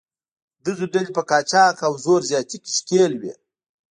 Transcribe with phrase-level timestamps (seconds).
[0.65, 3.33] دغه ډلې په قاچاق او زور زیاتي کې ښکېل وې.